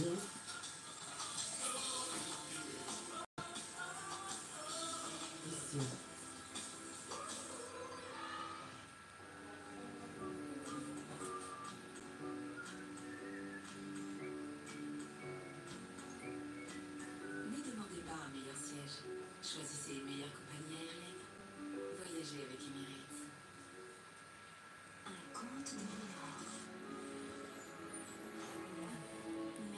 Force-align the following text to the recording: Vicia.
Vicia. 0.00 0.30